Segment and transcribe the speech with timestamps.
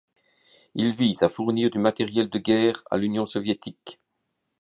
[0.73, 3.99] Il vise à fournir du matériel de guerre à l'Union soviétique.